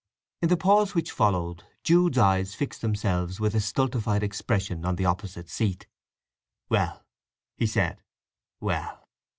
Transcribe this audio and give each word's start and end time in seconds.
In 0.41 0.49
the 0.49 0.57
pause 0.57 0.95
which 0.95 1.11
followed, 1.11 1.63
Jude's 1.83 2.17
eyes 2.17 2.55
fixed 2.55 2.81
themselves 2.81 3.39
with 3.39 3.53
a 3.53 3.59
stultified 3.59 4.23
expression 4.23 4.83
on 4.83 4.95
the 4.95 5.05
opposite 5.05 5.47
seat. 5.47 5.85
"Well!" 6.69 7.05
he 7.55 7.67
said… 7.67 8.01
"Well!" 8.59 9.07